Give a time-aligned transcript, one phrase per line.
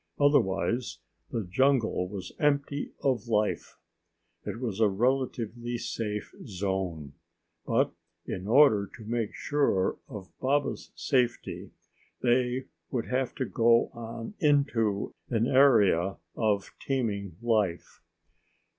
[0.19, 0.97] Otherwise
[1.29, 3.77] the jungle was empty of life.
[4.47, 7.13] It was a relatively safe zone.
[7.67, 7.93] But
[8.25, 11.69] in order to make sure of Baba's safety,
[12.23, 18.01] they would have to go on into an area of teeming life.